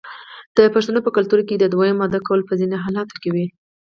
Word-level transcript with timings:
د 0.57 0.59
پښتنو 0.73 0.99
په 1.05 1.11
کلتور 1.17 1.39
کې 1.47 1.55
د 1.57 1.65
دویم 1.73 1.97
واده 2.01 2.19
کول 2.27 2.39
په 2.45 2.53
ځینو 2.59 2.75
حالاتو 2.83 3.15
کې 3.21 3.29
وي. 3.35 3.45